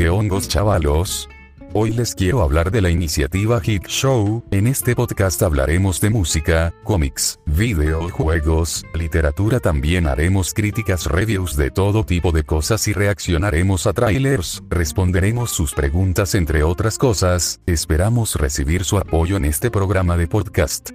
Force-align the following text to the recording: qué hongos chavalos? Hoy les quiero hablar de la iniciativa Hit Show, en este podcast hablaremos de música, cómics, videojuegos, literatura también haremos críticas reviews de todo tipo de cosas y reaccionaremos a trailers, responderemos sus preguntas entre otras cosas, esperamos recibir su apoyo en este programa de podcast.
qué 0.00 0.08
hongos 0.08 0.48
chavalos? 0.48 1.28
Hoy 1.74 1.90
les 1.90 2.14
quiero 2.14 2.40
hablar 2.40 2.70
de 2.70 2.80
la 2.80 2.88
iniciativa 2.88 3.60
Hit 3.60 3.86
Show, 3.86 4.42
en 4.50 4.66
este 4.66 4.96
podcast 4.96 5.42
hablaremos 5.42 6.00
de 6.00 6.08
música, 6.08 6.72
cómics, 6.84 7.38
videojuegos, 7.44 8.86
literatura 8.94 9.60
también 9.60 10.06
haremos 10.06 10.54
críticas 10.54 11.04
reviews 11.04 11.54
de 11.54 11.70
todo 11.70 12.06
tipo 12.06 12.32
de 12.32 12.44
cosas 12.44 12.88
y 12.88 12.94
reaccionaremos 12.94 13.86
a 13.86 13.92
trailers, 13.92 14.62
responderemos 14.70 15.50
sus 15.50 15.74
preguntas 15.74 16.34
entre 16.34 16.62
otras 16.62 16.96
cosas, 16.96 17.60
esperamos 17.66 18.36
recibir 18.36 18.84
su 18.84 18.96
apoyo 18.96 19.36
en 19.36 19.44
este 19.44 19.70
programa 19.70 20.16
de 20.16 20.28
podcast. 20.28 20.92